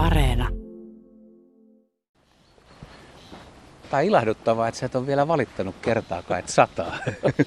[0.00, 0.48] Areena.
[3.90, 6.98] Tai ilahduttavaa, että sä et ole vielä valittanut kertaakaan, että sataa.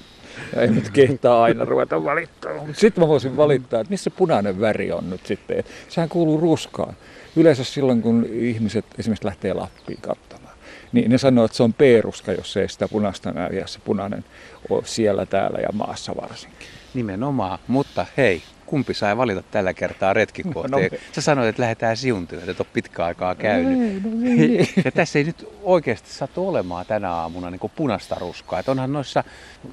[0.60, 2.66] Ei nyt kehtaa aina ruveta valittamaan.
[2.66, 5.64] Mutta sitten mä voisin valittaa, että missä punainen väri on nyt sitten.
[5.88, 6.96] Sehän kuuluu ruskaan.
[7.36, 10.54] Yleensä silloin, kun ihmiset esimerkiksi lähtee Lappiin katsomaan,
[10.92, 14.24] niin ne sanoo, että se on P-ruska, jos ei sitä punaista näy ja se punainen
[14.70, 16.68] on siellä, täällä ja maassa varsinkin.
[16.94, 20.70] Nimenomaan, mutta hei, kumpi sai valita tällä kertaa retkikohteen?
[20.70, 23.82] No, no, Sä sanoit, että lähdetään siuntyyn, että et ole pitkä aikaa käynyt.
[23.82, 24.10] Ei, no
[24.42, 24.68] ei.
[24.84, 28.58] ja tässä ei nyt oikeasti sattu olemaan tänä aamuna niin punaista ruskaa.
[28.58, 29.24] Et onhan noissa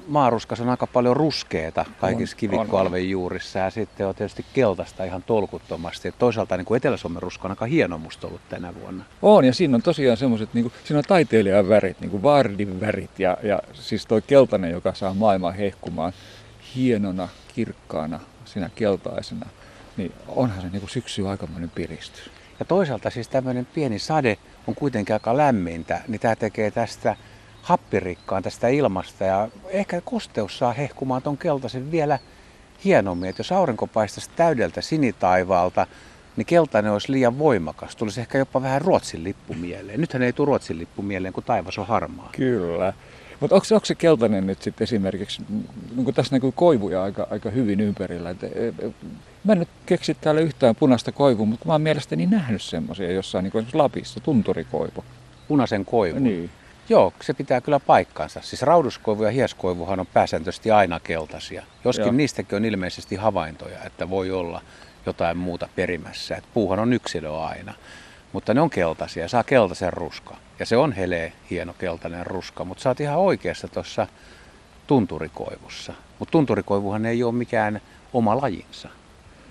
[0.08, 6.08] maaruskassa on aika paljon ruskeeta kaikissa kivikkoalven juurissa ja sitten on tietysti keltaista ihan tolkuttomasti.
[6.08, 9.04] Et toisaalta niin Etelä-Suomen ruska on aika hieno musta ollut tänä vuonna.
[9.22, 12.80] On ja siinä on tosiaan semmoiset, niin kuin, siinä on taiteilijan värit, niin kuin Vardin
[12.80, 16.12] värit ja, ja siis toi keltainen, joka saa maailman hehkumaan
[16.76, 19.46] hienona, kirkkaana, siinä keltaisena,
[19.96, 22.30] niin onhan se niin kuin syksy aikamoinen piristys.
[22.58, 27.16] Ja toisaalta siis tämmöinen pieni sade on kuitenkin aika lämmintä, niin tämä tekee tästä
[27.62, 32.18] happirikkaan tästä ilmasta ja ehkä kosteus saa hehkumaan ton keltaisen vielä
[32.84, 33.28] hienommin.
[33.28, 35.86] Että jos aurinko paistaisi täydeltä sinitaivaalta,
[36.36, 37.96] niin keltainen olisi liian voimakas.
[37.96, 40.00] Tulisi ehkä jopa vähän Ruotsin lippu mieleen.
[40.00, 42.30] Nythän ei tule Ruotsin lippu mieleen, kun taivas on harmaa.
[42.32, 42.92] Kyllä.
[43.42, 45.42] Mutta onko, onko se keltainen nyt sitten esimerkiksi,
[45.96, 48.30] niin tässä näkyy koivuja aika, aika hyvin ympärillä.
[48.30, 48.92] Et, et, et,
[49.44, 53.42] mä en nyt keksi täällä yhtään punaista koivua, mutta mä oon mielestäni nähnyt semmoisia jossain,
[53.42, 55.04] niin kuin esimerkiksi Lapissa, tunturikoivu.
[55.48, 56.18] Punaisen koivu?
[56.18, 56.50] Niin.
[56.88, 58.40] Joo, se pitää kyllä paikkansa.
[58.42, 61.62] Siis rauduskoivu ja hieskoivuhan on pääsääntöisesti aina keltaisia.
[61.84, 62.12] Joskin Joo.
[62.12, 64.60] niistäkin on ilmeisesti havaintoja, että voi olla
[65.06, 66.36] jotain muuta perimässä.
[66.36, 67.74] Et puuhan on yksilö aina.
[68.32, 70.36] Mutta ne on keltaisia, saa keltaisen ruska.
[70.58, 74.06] Ja se on helee hieno keltainen ruska, mutta sä oot ihan oikeassa tuossa
[74.86, 75.92] tunturikoivussa.
[76.18, 77.80] Mutta tunturikoivuhan ei ole mikään
[78.12, 78.88] oma lajinsa.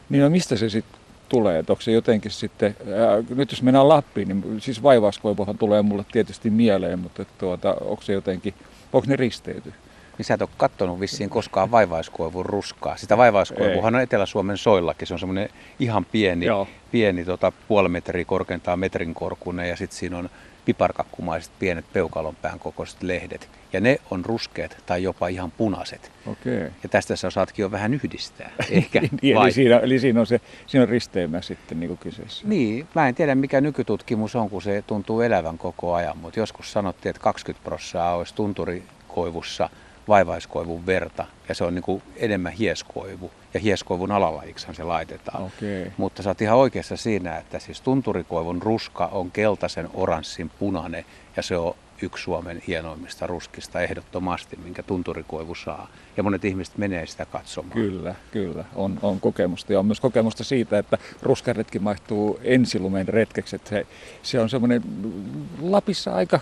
[0.10, 1.60] Niin no mistä se sitten tulee?
[1.60, 6.06] Et onko se jotenkin sitten, ää, nyt jos mennään Lappiin, niin siis vaivaiskoivuhan tulee mulle
[6.12, 8.54] tietysti mieleen, mutta tuota, onko se jotenkin,
[8.94, 9.74] onko ne risteyty?
[10.22, 12.98] Niin sä et ole kattonut vissiin koskaan vaivaiskoivun ruskaa.
[12.98, 15.08] Sitä vaivaiskoivuhan on Etelä-Suomen soillakin.
[15.08, 15.50] Se on semmoinen
[15.80, 16.46] ihan pieni,
[16.92, 20.30] pieni tota, puoli metriä korkeintaan metrin korkuinen ja sitten siinä on
[20.66, 23.50] piparkakkumaiset pienet peukalonpään kokoiset lehdet.
[23.74, 26.12] Ja ne on ruskeat tai jopa ihan punaiset.
[26.26, 26.62] Okei.
[26.84, 28.52] Ja tästä sä osaatkin jo vähän yhdistää.
[28.70, 32.48] Ehkä, niin, eli, siinä, eli siinä on, se, siinä on risteymä sitten niin kuin kyseessä.
[32.48, 36.18] Niin, mä en tiedä mikä nykytutkimus on, kun se tuntuu elävän koko ajan.
[36.18, 39.70] Mutta joskus sanottiin, että 20 prosenttia olisi tunturikoivussa
[40.08, 45.44] vaivaiskoivun verta ja se on niin kuin enemmän hieskoivu ja hieskoivun alalajiksahan se laitetaan.
[45.44, 45.92] Okay.
[45.98, 51.06] Mutta sä oot ihan oikeassa siinä, että siis tunturikoivun ruska on keltaisen oranssin punainen
[51.38, 55.88] ja se on yksi Suomen hienoimmista ruskista ehdottomasti, minkä tunturikoivu saa.
[56.18, 57.74] Ja monet ihmiset menee sitä katsomaan.
[57.74, 58.66] Kyllä, kyllä.
[58.76, 59.74] On, on kokemusta.
[59.74, 63.56] Ja on myös kokemusta siitä, että ruskaretki maistuu ensilumen retkeksi.
[63.56, 63.88] Että se,
[64.24, 64.82] se on semmoinen
[65.62, 66.40] Lapissa aika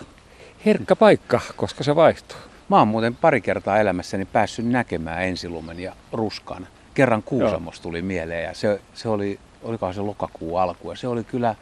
[0.66, 2.38] herkkä paikka, koska se vaihtuu.
[2.70, 6.66] Mä oon muuten pari kertaa elämässäni päässyt näkemään ensilumen ja ruskan.
[6.94, 11.24] Kerran Kuusamos tuli mieleen ja se, se oli, olikohan se lokakuun alku ja se oli
[11.24, 11.54] kyllä,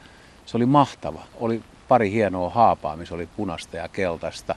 [0.47, 1.23] se oli mahtava.
[1.41, 4.55] Oli pari hienoa haapaa, missä oli punasta ja keltaista.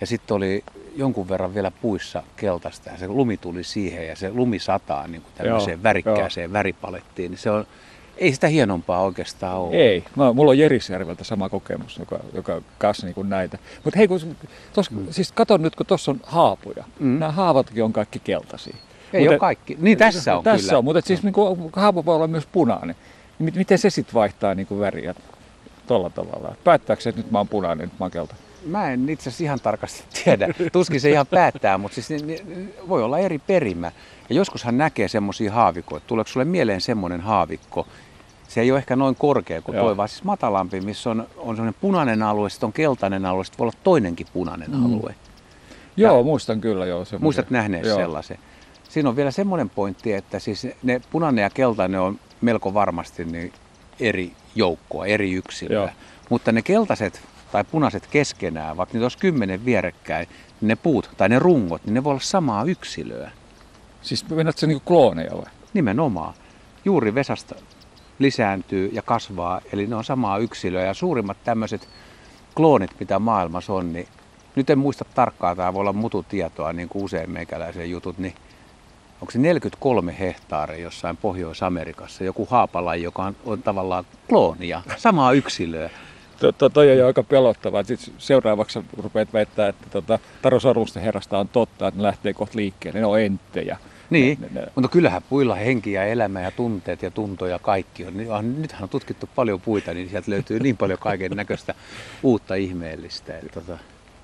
[0.00, 0.64] Ja sitten oli
[0.96, 5.22] jonkun verran vielä puissa keltaista ja se lumi tuli siihen ja se lumi sataa niin
[5.22, 6.52] kuin tämmöiseen Joo, värikkääseen jo.
[6.52, 7.30] väripalettiin.
[7.30, 7.66] Niin se on,
[8.20, 9.76] ei sitä hienompaa oikeastaan ole.
[9.76, 10.04] Ei.
[10.16, 13.58] Mä, mulla on Jerisjärveltä sama kokemus, joka, joka kanssa niin kuin näitä.
[13.84, 14.36] Mutta hei, kun,
[14.72, 15.06] tos, mm.
[15.10, 16.84] siis kato nyt, kun tuossa on haapuja.
[16.98, 17.18] Mm.
[17.18, 18.76] Nämä haavatkin on kaikki keltaisia.
[19.12, 19.76] Ei Mut ole kaikki.
[19.80, 20.78] Niin tässä on Tässä kyllä.
[20.78, 22.96] on, mutta siis niin kuin, haapu voi olla myös punainen.
[23.38, 25.14] Niin miten se sitten vaihtaa niin kuin väriä
[25.86, 26.54] tuolla tavalla?
[26.64, 28.49] Päättääkö se, että nyt mä oon punainen, nyt mä oon keltainen?
[28.66, 30.48] Mä en itse asiassa ihan tarkasti tiedä.
[30.72, 33.92] Tuskin se ihan päättää, mutta siis niin, niin, voi olla eri perimä.
[34.28, 36.06] Ja joskushan näkee semmoisia haavikoita.
[36.06, 37.86] Tuleeko sulle mieleen semmoinen haavikko,
[38.48, 41.80] se ei ole ehkä noin korkea kuin tuo, vaan siis matalampi, missä on, on semmoinen
[41.80, 44.84] punainen alue, sitten on keltainen alue, sitten voi olla toinenkin punainen mm.
[44.84, 45.14] alue.
[45.96, 47.04] Joo, ja, muistan kyllä joo.
[47.04, 47.22] Semmoisen.
[47.22, 47.96] Muistat nähneet joo.
[47.96, 48.38] sellaisen.
[48.88, 53.52] Siinä on vielä semmoinen pointti, että siis ne punainen ja keltainen on melko varmasti niin
[54.00, 55.74] eri joukkoa, eri yksilöä.
[55.76, 55.88] Joo.
[56.30, 60.28] Mutta ne keltaiset tai punaiset keskenään, vaikka niitä olisi kymmenen vierekkäin,
[60.60, 63.30] niin ne puut tai ne rungot, niin ne voi olla samaa yksilöä.
[64.02, 65.50] Siis mennät se niin klooneja vai?
[65.74, 66.34] Nimenomaan.
[66.84, 67.54] Juuri Vesasta
[68.18, 70.84] lisääntyy ja kasvaa, eli ne on samaa yksilöä.
[70.84, 71.88] Ja suurimmat tämmöiset
[72.54, 74.08] kloonit, mitä maailmassa on, niin
[74.56, 78.34] nyt en muista tarkkaa, tämä voi olla mututietoa, niin kuin usein meikäläisen jutut, niin
[79.20, 85.90] onko se 43 hehtaaria jossain Pohjois-Amerikassa, joku haapalaji, joka on, on tavallaan kloonia, samaa yksilöä.
[86.40, 87.82] To, to, toi on jo aika pelottavaa.
[87.82, 92.56] Sitten seuraavaksi rupeat väittää, että tota, Taro Sorusten herrasta on totta, että ne lähtee kohta
[92.56, 93.00] liikkeelle.
[93.00, 93.78] Ne on enttejä.
[94.10, 94.66] Niin, ne, ne.
[94.74, 98.16] mutta kyllähän puilla henki ja elämä ja tunteet ja tuntoja kaikki on.
[98.62, 101.74] Nythän on tutkittu paljon puita, niin sieltä löytyy niin paljon kaiken näköistä
[102.22, 103.38] uutta ihmeellistä.
[103.38, 103.78] Että, tota...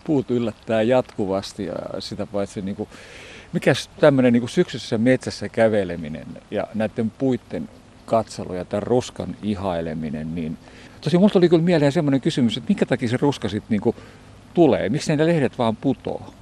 [0.04, 2.88] Puut yllättää jatkuvasti ja sitä paitsi niin kuin,
[3.52, 7.68] mikäs tämmöinen niin syksyssä metsässä käveleminen ja näiden puitten
[8.04, 10.58] katselu ja tämän ruskan ihaileminen, niin
[11.00, 13.94] tosi musta oli kyllä mieleen semmoinen kysymys, että minkä takia se ruska sitten niin
[14.54, 14.88] tulee?
[14.88, 16.34] Miksi ne lehdet vaan putoo?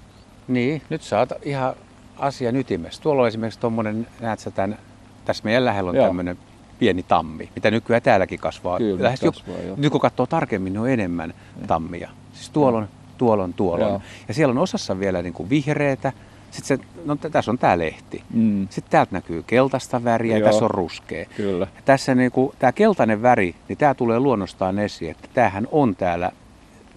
[0.49, 1.75] Niin, nyt sä oot ihan
[2.19, 3.03] asian ytimessä.
[3.03, 4.79] Tuolla on esimerkiksi tuommoinen, näet sä tämän,
[5.25, 6.39] tässä meidän lähellä on tämmöinen
[6.79, 8.79] pieni tammi, mitä nykyään täälläkin kasvaa.
[8.79, 11.67] Kyllä, Lähes kasvaa, jo, nyt kun katsoo tarkemmin, niin on enemmän ja.
[11.67, 12.11] tammia.
[12.33, 14.01] Siis tuolla on, tuolla on, tuolla on.
[14.29, 16.13] Ja siellä on osassa vielä niin kuin vihreätä,
[16.55, 18.23] sitten se, no tässä on tämä lehti.
[18.35, 18.69] Mm.
[18.71, 20.39] Sitten täältä näkyy keltaista väriä Joo.
[20.39, 21.27] ja tässä on ruskea.
[21.37, 21.67] Kyllä.
[21.77, 25.97] Ja tässä niin kuin, tämä keltainen väri, niin tämä tulee luonnostaan esiin, että tämähän on
[25.97, 26.33] täällä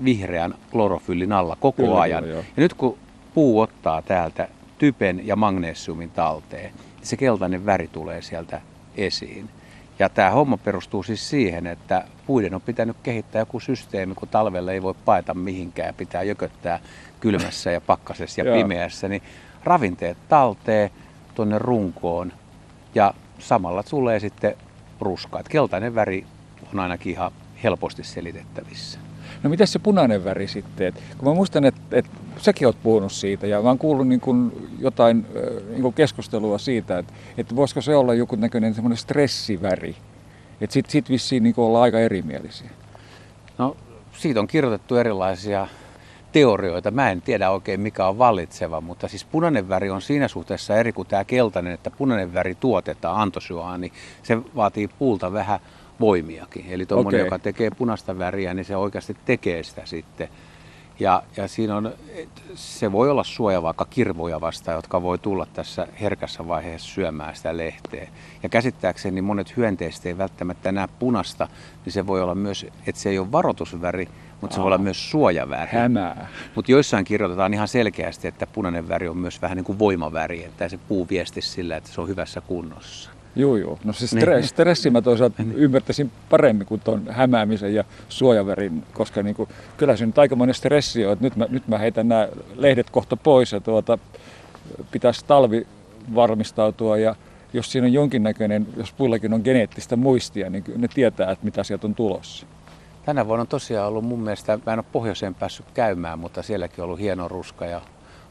[0.04, 2.24] vihreän klorofyllin alla koko Kyllä, ajan.
[2.24, 2.38] Jo, jo.
[2.38, 2.98] Ja nyt kun
[3.34, 8.62] puu ottaa täältä typen ja magnesiumin talteen, niin se keltainen väri tulee sieltä
[8.98, 9.50] esiin.
[10.00, 14.72] Ja tämä homma perustuu siis siihen, että puiden on pitänyt kehittää joku systeemi, kun talvella
[14.72, 16.80] ei voi paeta mihinkään, pitää jököttää
[17.20, 19.22] kylmässä ja pakkasessa ja pimeässä, niin
[19.64, 20.90] ravinteet talteen
[21.36, 22.34] tuonne runkoon
[22.96, 24.56] ja samalla tulee sitten
[25.02, 25.44] ruska.
[25.50, 26.26] keltainen väri
[26.74, 27.32] on ainakin ihan
[27.64, 29.00] helposti selitettävissä.
[29.44, 30.88] No miten se punainen väri sitten?
[30.88, 32.06] Et, kun mä muistan, että et,
[32.38, 35.26] säkin oot puhunut siitä ja mä oon kuullut niin kun jotain
[35.70, 39.96] niin kun keskustelua siitä, että et voisiko se olla joku näköinen semmoinen stressiväri.
[40.62, 42.70] Että sit, sit vissiin niin olla aika erimielisiä.
[43.58, 43.78] No
[44.12, 45.68] siitä on kirjoitettu erilaisia
[46.38, 46.92] teorioita.
[46.92, 50.94] Mä en tiedä oikein mikä on vallitseva, mutta siis punainen väri on siinä suhteessa eri
[50.94, 53.82] kuin tämä keltainen, että punainen väri tuotetaan antosyaani.
[53.82, 53.94] Niin
[54.24, 55.60] se vaatii puulta vähän
[56.00, 56.66] voimiakin.
[56.70, 57.26] Eli tuommoinen, okay.
[57.26, 60.30] joka tekee punaista väriä, niin se oikeasti tekee sitä sitten.
[61.00, 61.94] Ja, ja siinä on,
[62.56, 67.58] se voi olla suoja vaikka kirvoja vastaan, jotka voi tulla tässä herkässä vaiheessa syömään sitä
[67.58, 68.08] lehteä.
[68.44, 71.48] Ja käsittääkseni monet hyönteiset ei välttämättä näe punasta,
[71.86, 74.08] niin se voi olla myös, että se ei ole varoitusväri,
[74.42, 75.72] mutta se Aa, voi olla myös suojaväri.
[75.72, 76.28] Hämää.
[76.56, 80.70] Mutta joissain kirjoitetaan ihan selkeästi, että punainen väri on myös vähän niin kuin voimaväri, että
[80.70, 83.17] se puu viesti sillä, että se on hyvässä kunnossa.
[83.38, 83.80] Joo, joo.
[83.84, 84.44] No se stress, niin.
[84.44, 85.54] stressi mä toisaalta niin.
[85.56, 91.06] ymmärtäisin paremmin kuin tuon hämäämisen ja suojavärin, koska niin kuin, kyllä se nyt aikamoinen stressi
[91.06, 93.98] on, että nyt mä, nyt mä heitän nämä lehdet kohta pois ja tuota,
[94.92, 95.68] pitäisi talvi
[96.16, 97.16] varmistautua ja
[97.54, 101.88] jos siinä on jonkinnäköinen, jos puillakin on geneettistä muistia, niin ne tietää, että mitä sieltä
[101.88, 102.46] on tulossa.
[103.06, 106.80] Tänä vuonna on tosiaan ollut mun mielestä, mä en ole pohjoiseen päässyt käymään, mutta sielläkin
[106.80, 107.82] on ollut hieno ruska ja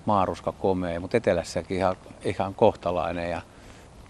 [0.07, 3.31] maaruska komea, mutta etelässäkin ihan, ihan kohtalainen.
[3.31, 3.43] Ja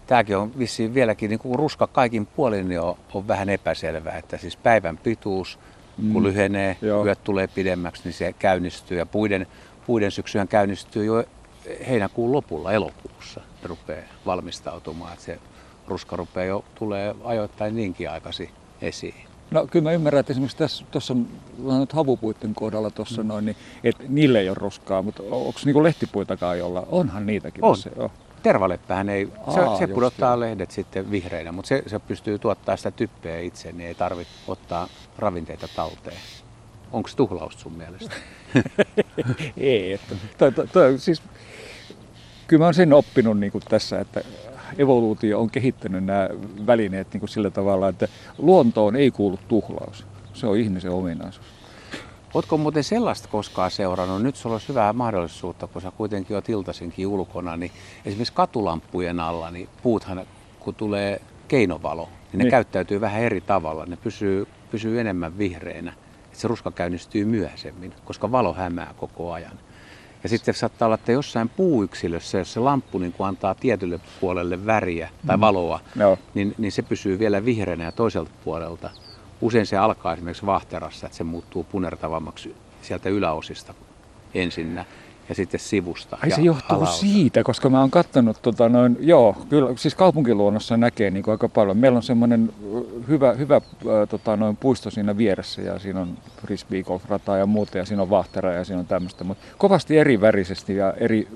[0.07, 4.37] tämäkin on vissiin vieläkin, niin kuin ruska kaikin puolin niin on, on vähän epäselvää, että
[4.37, 5.59] siis päivän pituus,
[5.97, 6.23] kun mm.
[6.23, 7.05] lyhenee, Joo.
[7.05, 8.99] yöt tulee pidemmäksi, niin se käynnistyy.
[8.99, 9.47] Ja puiden,
[9.87, 11.25] puiden syksyhän käynnistyy jo
[11.89, 15.13] heinäkuun lopulla, elokuussa, ne rupeaa valmistautumaan.
[15.13, 15.39] Että se
[15.89, 18.51] ruska rupeaa jo, tulee ajoittain niinkin aikaisin
[18.83, 19.15] esiin.
[19.51, 21.15] No kyllä mä ymmärrän, että esimerkiksi tässä tuossa
[21.81, 23.29] nyt havupuitten kohdalla tuossa mm.
[23.29, 26.87] noin, niin että niille ei ole ruskaa, mutta onko niinku lehtipuitakaan jolla?
[26.91, 27.65] Onhan niitäkin.
[27.65, 27.77] On.
[27.77, 28.11] Se, oh.
[28.47, 30.41] Tervaleppähän ei, se, Aa, se pudottaa jo.
[30.41, 34.89] lehdet sitten vihreinä, mutta se, se pystyy tuottaa sitä typpeä itse, niin ei tarvitse ottaa
[35.19, 36.17] ravinteita talteen.
[36.93, 38.15] Onko se tuhlausta sun mielestä?
[39.57, 41.23] ei, että, toi, toi, toi, siis,
[42.47, 44.21] kyllä mä oon sen oppinut niin tässä, että
[44.79, 46.29] evoluutio on kehittänyt nämä
[46.67, 48.09] välineet niin sillä tavalla, että
[48.39, 50.07] luontoon ei kuulu tuhlaus.
[50.35, 51.47] Se on ihmisen ominaisuus.
[52.37, 54.23] Oletko muuten sellaista koskaan seurannut?
[54.23, 57.73] Nyt sulla olisi hyvää mahdollisuutta, kun sä kuitenkin oot iltaisinkin ulkona, niin
[58.05, 60.27] esimerkiksi katulampujen alla, niin puuthan
[60.61, 62.51] kun tulee keinovalo, niin ne niin.
[62.51, 63.87] käyttäytyy vähän eri tavalla.
[63.87, 65.93] Ne pysyy, pysyy enemmän vihreinä.
[66.33, 69.59] se ruska käynnistyy myöhemmin, koska valo hämää koko ajan.
[70.23, 74.67] Ja sitten saattaa olla, että jossain puuyksilössä, jos se lamppu niin kuin antaa tietylle puolelle
[74.67, 75.41] väriä tai mm.
[75.41, 76.03] valoa, mm.
[76.03, 76.19] no.
[76.35, 78.91] niin, niin se pysyy vielä vihreänä ja toiselta puolelta.
[79.41, 83.75] Usein se alkaa esimerkiksi vahterassa, että se muuttuu punertavammaksi sieltä yläosista
[84.35, 84.85] ensinnä
[85.29, 86.19] ja sitten sivusta.
[86.23, 87.01] Ai se johtuu alaosa.
[87.01, 91.49] siitä, koska mä oon katsonut, tota noin, joo, kyllä, siis kaupunkiluonnossa näkee niin kuin aika
[91.49, 91.77] paljon.
[91.77, 92.53] Meillä on semmoinen
[93.09, 93.63] hyvä, hyvä äh,
[94.09, 96.83] tota noin, puisto siinä vieressä ja siinä on frisbee
[97.39, 99.25] ja muuta ja siinä on vahtera ja siinä on tämmöistä.
[99.25, 101.29] Mutta kovasti eri värisesti ja eri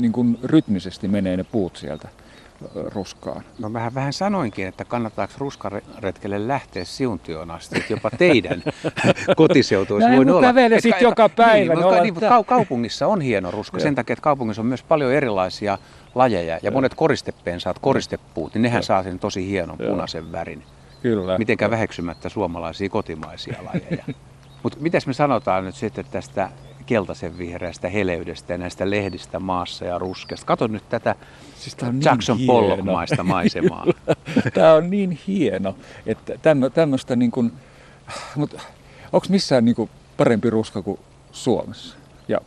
[0.00, 2.08] niin kuin rytmisesti menee ne puut sieltä
[2.74, 3.44] ruskaan.
[3.58, 8.62] No mä vähän sanoinkin, että kannattaako ruskaretkelle lähteä Siuntioon asti, että jopa teidän
[9.36, 10.46] kotiseutu olisi voinut olla.
[10.46, 11.74] kävele sitten joka päivä.
[11.74, 15.12] Niin, mutta, niin, mutta kaupungissa on hieno ruska sen takia, että kaupungissa on myös paljon
[15.12, 15.78] erilaisia
[16.14, 16.58] lajeja.
[16.62, 20.62] Ja monet koristepeensaat, koristepuut, niin nehän saa sen tosi hienon punaisen värin.
[21.02, 21.38] Kyllä.
[21.38, 24.04] Mitenkään väheksymättä suomalaisia kotimaisia lajeja.
[24.62, 26.50] Mutta mitäs me sanotaan nyt sitten tästä
[26.84, 30.46] keltaisen vihreästä heleydestä ja näistä lehdistä maassa ja ruskesta.
[30.46, 31.14] Kato nyt tätä
[31.62, 32.52] Siis tää on niin Jackson hieno.
[32.52, 33.86] Pollock-maista maisemaa.
[34.54, 37.52] Tämä on niin hieno, että tämmö, tämmöistä niin kuin,
[38.36, 38.60] mutta
[39.12, 41.00] onko missään niin kuin parempi ruska kuin
[41.32, 41.96] Suomessa
[42.28, 42.38] ja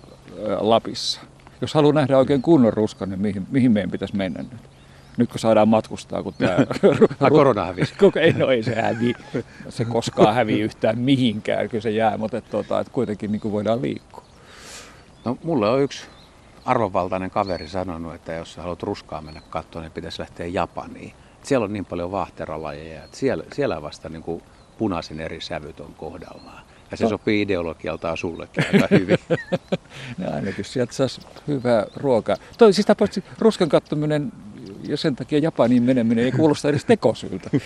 [0.60, 1.22] Lapissa?
[1.62, 4.62] Jos haluaa nähdä oikein kunnon ruskan, niin mihin, mihin meidän pitäisi mennä nyt?
[5.18, 6.56] Nyt kun saadaan matkustaa, kun tämä...
[7.20, 7.94] Ai, korona hävisi.
[8.00, 9.14] Koko, ei, no ei se hävi,
[9.70, 13.52] se koskaan hävi yhtään mihinkään, kyllä se jää, mutta että, tota, että kuitenkin niin kuin
[13.52, 14.25] voidaan liikkua.
[15.26, 16.06] No, mulle on yksi
[16.66, 21.14] arvovaltainen kaveri sanonut, että jos sä haluat ruskaa mennä katsomaan, niin pitäisi lähteä Japaniin.
[21.44, 24.44] Siellä on niin paljon vaahteralajeja, että siellä, siellä vasta niin kuin
[24.78, 26.64] punaisen eri sävyt on kohdallaan.
[26.92, 27.10] Ja se No.
[27.10, 29.18] sopii ideologialtaan sullekin aika hyvin.
[30.18, 32.36] No ainakin sieltä saisi hyvää ruokaa.
[32.58, 34.32] Toi siis tapauksessa ruskan kattominen
[34.88, 37.50] ja sen takia Japaniin meneminen ei kuulosta edes tekosyltä.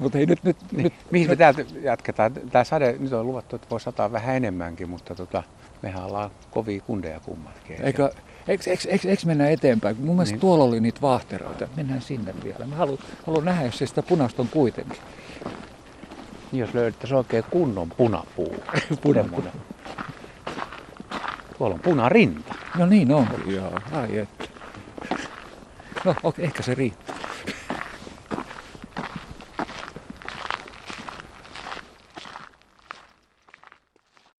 [0.00, 2.32] Mutta hei nyt, nyt, nyt Mihin me täältä jatketaan?
[2.32, 5.42] Tämä sade, nyt on luvattu, että voi sataa vähän enemmänkin, mutta tota,
[5.82, 7.76] mehän ollaan kovia kundeja kummatkin.
[7.82, 8.10] Eikö,
[8.48, 9.96] eikö, eikö, eikö, eikö mennä eteenpäin?
[10.00, 10.40] Mun mielestä Niin.
[10.40, 11.68] tuolla oli niitä vaahteroita.
[11.76, 12.66] Mennään sinne vielä.
[12.66, 14.98] Mä haluan, haluan nähdä, jos se sitä punaista on kuitenkin.
[16.52, 18.56] Niin, jos löydettäisiin oikein kunnon punapuu.
[19.02, 19.44] Punapuu.
[21.58, 22.54] Tuolla on punarinta.
[22.78, 23.72] No niin onkin, joo.
[23.92, 24.44] Ai että.
[26.04, 27.09] No, okei, ehkä se riittää.